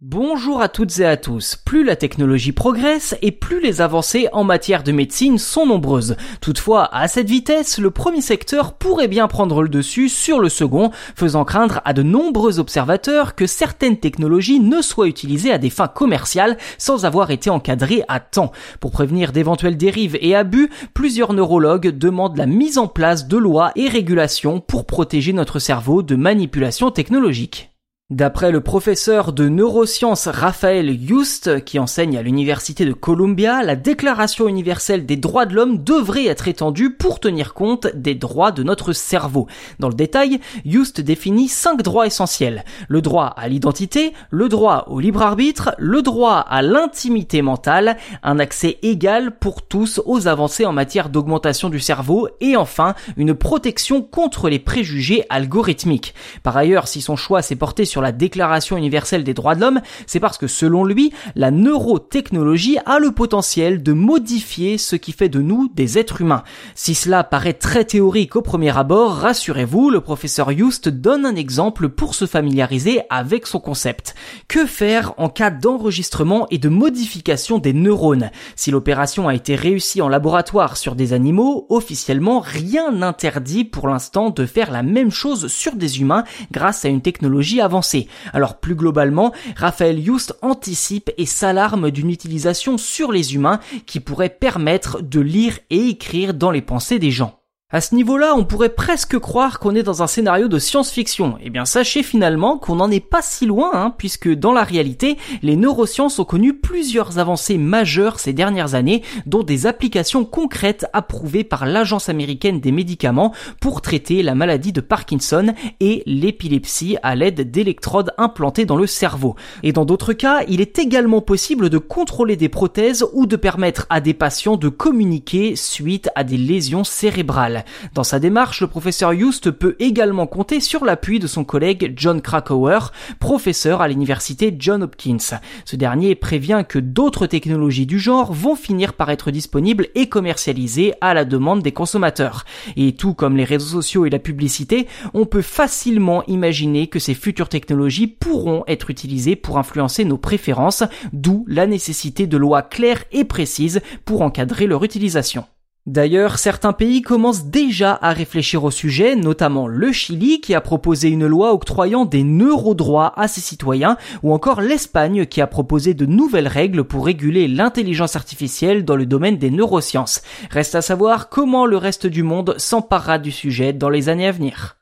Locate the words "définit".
41.02-41.48